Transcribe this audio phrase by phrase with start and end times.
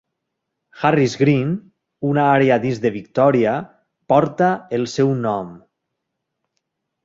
[0.83, 1.51] Harris Green,
[2.13, 3.55] una àrea dins de Victòria,
[4.15, 5.57] porta el seu nom.